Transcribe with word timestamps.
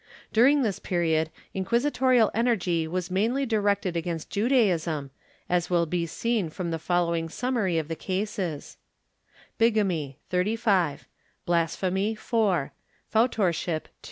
During 0.33 0.63
this 0.63 0.79
period 0.79 1.29
inquisitorial 1.53 2.31
energy 2.33 2.87
was 2.87 3.11
mainly 3.11 3.45
directed 3.45 3.95
against 3.95 4.31
Judaism, 4.31 5.11
as 5.47 5.69
will 5.69 5.85
be 5.85 6.07
seen 6.07 6.49
from 6.49 6.71
the 6.71 6.79
following 6.79 7.29
summary 7.29 7.77
of 7.77 7.87
the 7.87 7.95
cases: 7.95 8.77
Bigamy 9.59 10.17
Blasphemy 11.45 12.15
P'autorship 12.15 13.83